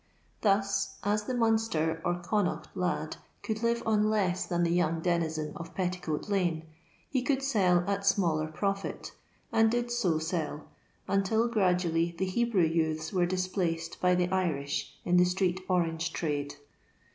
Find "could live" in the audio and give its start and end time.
3.43-3.83